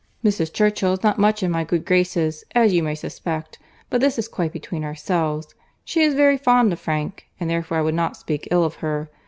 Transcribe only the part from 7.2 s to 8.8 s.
and therefore I would not speak ill of